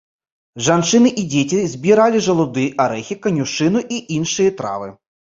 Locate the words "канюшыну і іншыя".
3.25-4.55